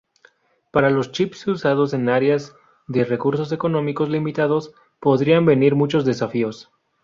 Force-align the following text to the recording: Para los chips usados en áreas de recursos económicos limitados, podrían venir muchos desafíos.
Para 0.71 0.89
los 0.89 1.11
chips 1.11 1.45
usados 1.45 1.93
en 1.93 2.09
áreas 2.09 2.55
de 2.87 3.05
recursos 3.05 3.51
económicos 3.51 4.09
limitados, 4.09 4.73
podrían 4.99 5.45
venir 5.45 5.75
muchos 5.75 6.05
desafíos. 6.05 6.71